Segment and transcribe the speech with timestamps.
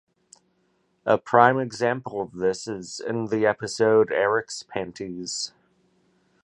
[1.05, 5.53] A prime example of this is in the episode "Eric's Panties".